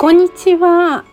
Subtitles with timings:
[0.00, 1.04] こんにちは。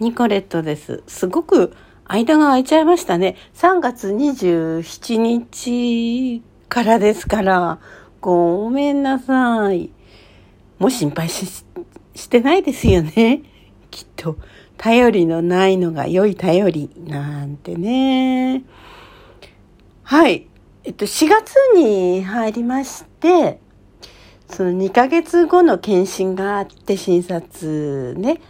[0.00, 1.04] ニコレットです。
[1.06, 1.72] すごく
[2.04, 3.36] 間が空いちゃいましたね。
[3.54, 7.78] 3月27日からですから、
[8.20, 9.92] ごめんなさい。
[10.80, 11.46] もう心配し
[12.16, 13.42] してないですよね。
[13.92, 14.36] きっと、
[14.78, 18.64] 頼りのないのが良い頼りなんてね。
[20.02, 20.48] はい。
[20.82, 23.60] えっと、4月に入りまして、
[24.48, 28.40] その2ヶ月後の検診があって診察ね。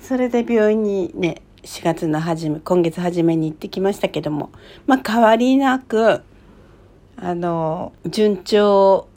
[0.00, 4.50] それで病院にね、4月の初め、今月初めに行ってきましたけども、
[4.86, 6.22] まあ変わりなく、
[7.16, 9.08] あの、順調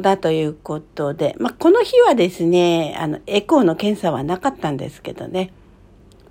[0.00, 5.52] だということで、まあこの日はですね、あの、エコーの検査はなかったんですけどね、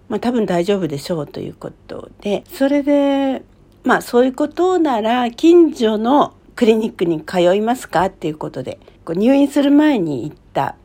[0.09, 3.43] まあ多分大丈夫でしょうということで、それで、
[3.83, 8.05] まあそういうことなら、近所のクリニックに通いますか？
[8.05, 10.75] っていうことで、入院する前に行った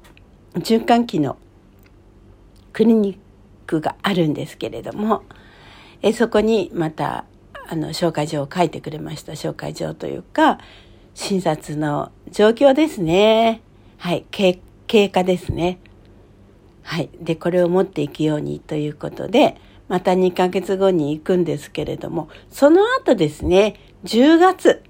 [0.56, 1.38] 循環器の
[2.74, 3.18] クリニッ
[3.66, 5.22] クがあるんですけれども、
[6.02, 7.24] えそこにまた
[7.70, 9.32] あの紹介状を書いてくれました。
[9.32, 10.58] 紹介状というか
[11.14, 13.62] 診察の状況ですね。
[13.96, 15.78] はい経経過ですね。
[16.82, 19.56] はいでこれを持っていくようにということで
[19.88, 24.82] また2ヶ月後に行くんですけれどもその後ですね10月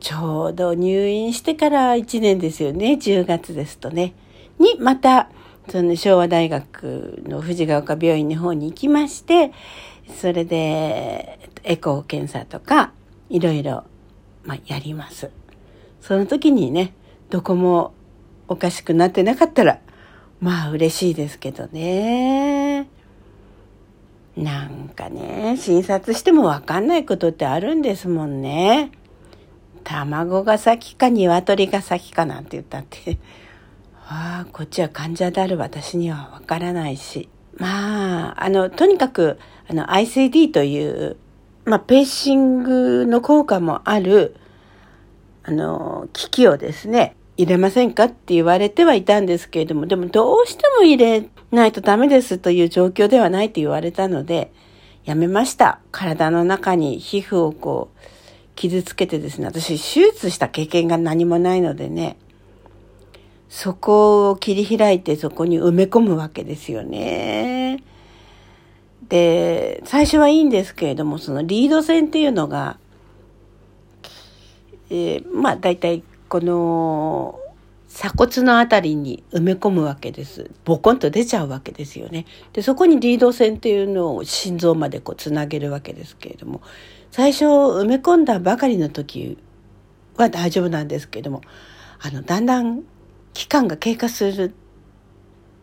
[0.00, 4.14] ちょうど入院してから1年ですよね10月ですとね
[4.58, 5.30] にまた
[5.68, 9.52] その昭和大学の藤ヶ丘病院の方に行きまして、
[10.20, 12.92] それでエコー検査とか
[13.28, 13.84] いろいろ、
[14.44, 15.30] まあ、やります。
[16.00, 16.94] その時にね、
[17.30, 17.92] どこも
[18.46, 19.80] おかしくなってなかったら、
[20.40, 22.88] まあ嬉しいですけどね。
[24.36, 28.92] なんかね、診察してもわかんないことってあるんですもんね。
[29.86, 33.18] 卵が先か鶏が先かなんて言ったって
[34.08, 37.28] ああ、こっちは患者である私にはわからないし。
[37.56, 39.38] まあ、あの、とにかく、
[39.68, 41.16] あの、ICD という、
[41.64, 44.36] まあ、ペーシングの効果もある、
[45.44, 54.52] あの、機器をですね、入れませんかって言われてはいたんですけれども、でもどうしても入れないとダメですという状況ではないと言われたので、
[55.04, 55.80] やめました。
[55.92, 58.15] 体の中に皮膚をこう、
[58.56, 62.16] 傷つけてですね、私手術した経験が何もないのでね、
[63.48, 67.82] そこを切り開いてそこに埋め込むわけですよね。
[69.08, 72.78] で、最初はいいんですけれども、そのリード線っていうのが、
[74.90, 77.38] えー、まあ大体この
[77.88, 80.50] 鎖骨のあたりに埋め込むわけです。
[80.64, 82.26] ボコンと出ちゃうわけですよね。
[82.52, 86.62] で、そこにリード線っていうのを心臓までこうつなげるわけですけれども、
[87.10, 89.38] 最初埋め込んだばかりの時
[90.16, 91.40] は大丈夫なんですけれども、
[92.00, 92.82] あの、だんだん
[93.32, 94.54] 期間が経過する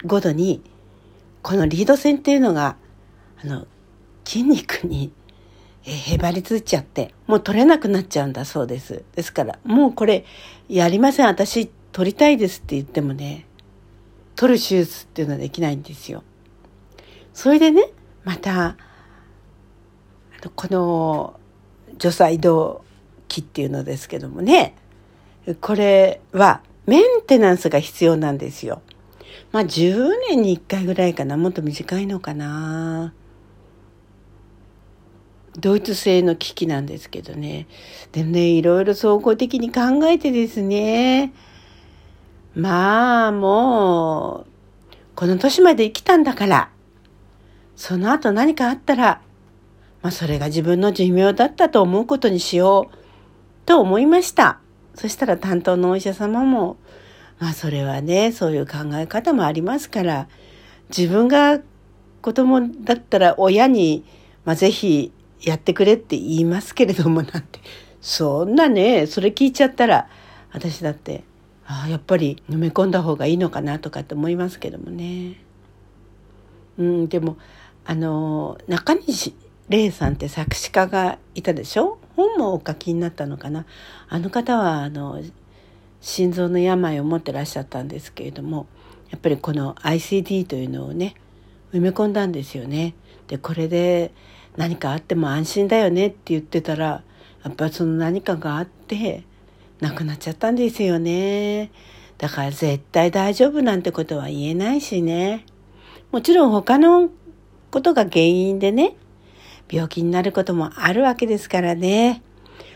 [0.05, 0.61] ごとに
[1.41, 2.77] このリード線っていうのが
[3.43, 3.67] あの
[4.25, 5.11] 筋肉に
[5.81, 9.03] へばりついちゃってもう取れなくなっちゃうんだそうです。
[9.15, 10.25] ですからもうこれ
[10.69, 13.45] やりません私取りたいですって言ってもね
[14.35, 16.23] 取る手術っていうのはできないんですよ。
[17.33, 17.91] それでね
[18.23, 18.77] また
[20.49, 21.39] この
[21.97, 22.83] 除細動
[23.27, 24.75] 器っていうのですけどもね
[25.61, 28.81] これはメンテナンスが必要なんですよ。
[29.51, 31.37] まあ10年に1回ぐらいかな。
[31.37, 33.13] もっと短いのかな。
[35.57, 37.67] ドイツ製の機器なんですけどね。
[38.11, 41.31] でもね、いろいろ総合的に考えてですね。
[42.55, 46.69] まあもう、この年まで生きたんだから、
[47.75, 49.21] その後何かあったら、
[50.03, 52.97] まあそれが自分の寿命だったと思うことにしよう
[53.65, 54.59] と思いました。
[54.95, 56.77] そしたら担当のお医者様も、
[57.39, 60.27] まあそれはね、そういう考え方もありますから、
[60.95, 61.61] 自分が
[62.21, 64.03] 子供だったら親に、
[64.43, 67.61] まあぜひやってくれって言いますけれどもなんて、
[68.01, 70.09] そんなね、それ聞いちゃったら、
[70.51, 71.23] 私だって、
[71.65, 75.41] ああ、やっぱり飲め込んだ方がいいのかなとかって思いますけどもね。
[76.77, 77.37] うん、でも、
[77.85, 79.33] あの、中西
[79.69, 81.97] 礼さんって作詞家がいたでしょ？
[82.15, 83.65] 本もお書きになったのかな？
[84.09, 85.21] あの方はあの
[86.01, 88.67] 心臓の病を持ってらっしゃったんですけれども
[89.09, 91.15] やっぱりこの ICD というのをね
[91.73, 92.93] 埋め込んだんですよね。
[93.27, 94.11] でこれで
[94.57, 97.03] 何かあっても安心だよねって言ってたら
[97.43, 99.23] やっぱその何かがあって
[99.79, 101.71] 亡くなっちゃったんですよね。
[102.17, 105.45] だから絶対大丈夫なんてことは言えないしね。
[106.11, 107.09] もちろん他の
[107.71, 108.95] ことが原因でね
[109.73, 112.21] 病気になることもあるわけですからね。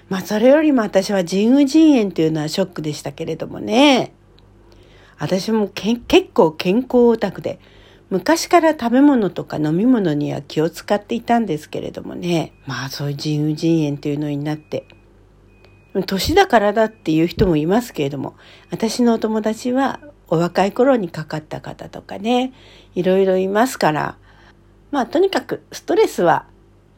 [0.09, 4.13] まあそれよりも私は腎盂腎炎というのはショックでしたけれどもね。
[5.19, 7.59] 私もけ結構健康オタクで、
[8.09, 14.87] 昔から食べ物とか飲み物には気を使っていたんですけれどもねまあそういう人有人縁というのになって
[16.05, 18.35] 年だからだっていう人もいますけれども
[18.71, 22.53] 私のお友達はお若い頃にかかった方とかね
[22.95, 24.17] いろいろいますから
[24.91, 26.45] まあとにかくストレスは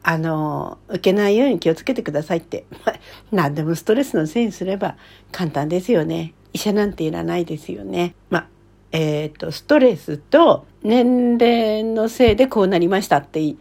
[0.02, 2.64] あの受けないように気をつけてくださいって、
[3.30, 4.96] 何でもストレスのせいにすれば
[5.30, 6.32] 簡単ですよね。
[6.52, 8.14] 医者なんていらないですよね。
[8.30, 8.46] まあ
[8.92, 13.54] えっ、ー、とストレスと年齢のせいでこうなりましたってい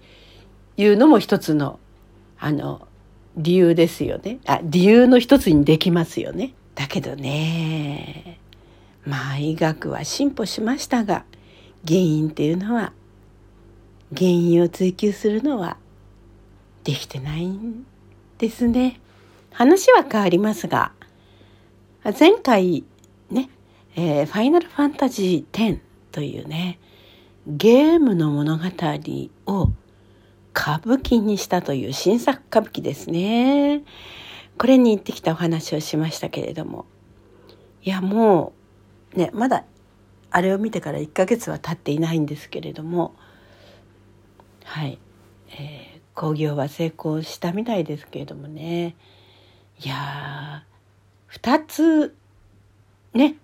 [0.86, 1.80] うのも一つの
[2.40, 2.88] あの
[3.36, 4.40] 理由ですよね。
[4.46, 6.54] あ理由の一つにできますよね。
[6.76, 8.40] だけどね
[9.06, 11.26] まあ医学は進歩しましたが
[11.86, 12.94] 原因っていうのは
[14.16, 15.78] 原因を追求するのは
[16.84, 17.86] できてないん
[18.38, 19.00] ですね。
[19.52, 20.94] 話は変わりますが
[22.18, 22.84] 前回
[23.30, 23.50] ね、
[23.96, 25.80] えー、ファイナルファンタジー10
[26.12, 26.80] というね
[27.48, 28.64] ゲームの物語
[29.48, 29.70] を
[30.56, 33.84] 歌舞伎にしたという新作歌舞伎ですね。
[34.58, 36.86] これに行ってきたお話をしましたけれども
[37.82, 38.52] いやも
[39.16, 39.64] うねまだ
[40.32, 43.16] あれを見てから1ヶ月は経っていないんですけれども
[44.66, 45.00] はい、
[45.52, 48.96] えー、興行は成功したみたいですけれどもね。
[49.84, 52.16] いやー2つ
[53.14, 53.36] ね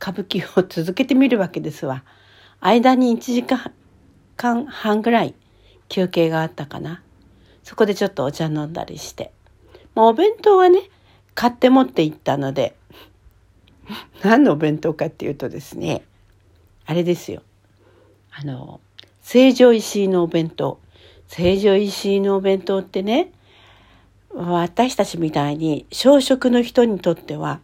[0.00, 2.04] 歌舞伎を続けてみるわけですわ。
[2.60, 3.44] 間に1時
[4.36, 5.34] 間半ぐらい
[5.88, 7.02] 休憩があったかな。
[7.62, 9.32] そこでちょっとお茶飲んだりして。
[9.94, 10.90] もうお弁当はね
[11.34, 12.76] 買って持って行ったので。
[14.22, 16.02] 何のお弁当かっていうとですね
[16.86, 17.42] あれですよ。
[18.30, 18.80] あの
[19.20, 20.80] 成城石井のお弁当。
[21.30, 23.30] 成城石井のお弁当ってね
[24.34, 27.60] 私たちみたいに小食の人にとっては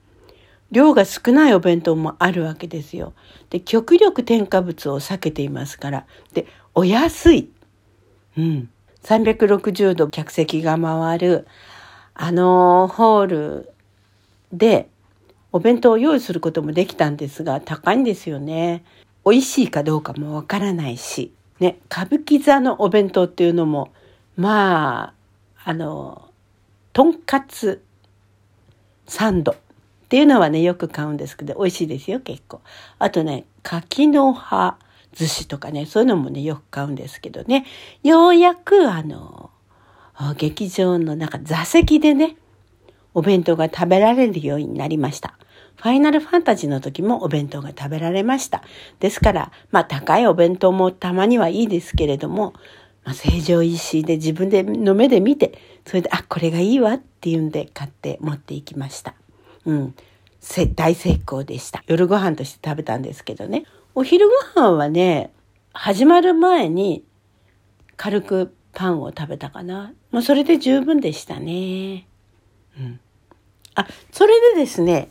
[0.70, 3.12] 量が少ないお弁当もあるわけですよ。
[3.50, 7.50] で極力添加物を避けていますからでお安い、
[8.38, 8.70] うん、
[9.02, 11.48] 360度客席が回る
[12.14, 13.72] あのホール
[14.52, 14.88] で
[15.50, 18.84] お弁当を用意することもできたんですが高いんですよね。
[19.24, 23.92] 美味しいかどうかもわからないしね、歌舞伎座のお弁当っていうのも、
[24.36, 25.14] まあ、
[25.64, 26.28] あの、
[26.92, 27.82] とんかつ
[29.06, 29.56] サンドっ
[30.08, 32.60] ていうのはね、よく買うんですけど、美味しいですよ、結構。
[32.98, 34.76] あとね、柿の葉
[35.14, 37.66] 寿司とかね、そういうのもね、よく買うんですけどね、
[38.02, 39.50] ようやく、あの、
[40.36, 42.36] 劇場の中、座席でね、
[43.14, 45.38] お弁当が食べられるようになりました。
[45.76, 48.62] ファイナルファンタジーの時もお弁当が食べられました。
[49.00, 52.54] ですから、まあ高いお弁当もたまにはいいですけれども、
[53.04, 59.14] まあ、成城石井で自分での目で見て、それで、あ、これがいいわっていうんで買って持っていきました。
[59.64, 59.94] うん。
[60.74, 61.84] 大成功でした。
[61.86, 63.64] 夜ご飯として食べたんですけどね。
[63.94, 65.32] お昼ご飯はね、
[65.72, 67.04] 始まる前に
[67.96, 69.92] 軽くパンを食べたかな。
[70.10, 72.06] もうそれで十分でしたね。
[72.78, 73.00] うん。
[73.74, 75.10] あ、それでですね、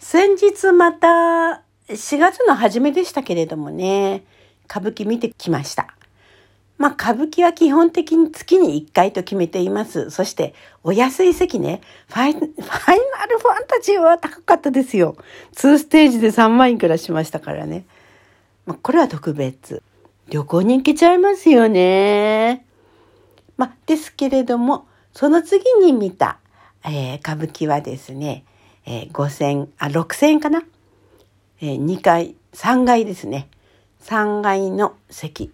[0.00, 4.24] 先日また4月の初めでしたけれどもね、
[4.64, 5.94] 歌舞伎見てきました。
[6.78, 10.08] まあ、歌舞伎は基本的に月に1回と決めています。
[10.08, 11.82] そして、お安い席ね。
[12.08, 15.16] ファイ、ファイナルファンタジーは高かったですよ。
[15.54, 17.84] 2ステージで3万いくらしましたからね。
[18.64, 19.82] まあ、これは特別。
[20.30, 22.64] 旅行に行けちゃいますよね。
[23.58, 26.38] まあ、ですけれども、その次に見た、
[26.84, 28.44] えー、歌舞伎はですね、
[28.86, 30.62] えー、5000、あ、6000円かな、
[31.60, 33.48] えー、2階、3階ですね。
[34.02, 35.52] 3階の席。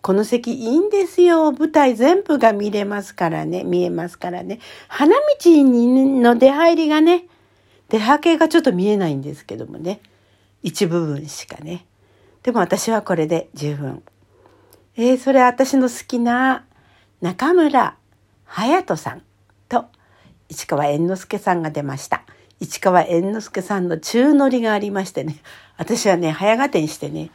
[0.00, 1.52] この席いいんですよ。
[1.52, 3.64] 舞台全部が見れますからね。
[3.64, 4.60] 見えますからね。
[4.88, 7.26] 花道にの出入りがね、
[7.88, 10.00] 出はけがちょっと見えないんですけどもね。
[10.62, 11.86] 一部分しかね。
[12.42, 14.02] でも私はこれで十分。
[14.96, 16.64] えー、それ私の好きな
[17.20, 17.96] 中村
[18.46, 19.22] 隼人さん
[19.68, 19.86] と
[20.48, 22.24] 市川猿之助さんが出ました。
[22.60, 25.36] 市川猿之助さんの宙乗りがありましてね
[25.76, 27.30] 私はね早合点してね、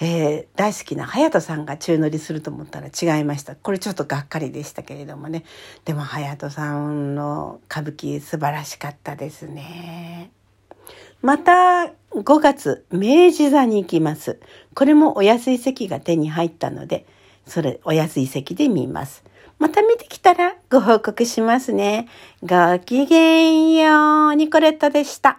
[0.00, 5.44] えー、大好きな隼人さんが宙乗りすると思ったら違いましたこれちょっとがっかりでしたけれどもね
[5.84, 10.30] でも隼人さんの歌舞伎素晴らしかったですね。
[11.22, 14.40] また5月明治座に行きます。
[14.74, 17.04] これもお安い席が手に入ったので
[17.46, 19.22] それお安い席で見ます。
[19.60, 22.08] また見てきたらご報告しますね。
[22.42, 24.34] ごきげんよう。
[24.34, 25.38] ニコレットでした。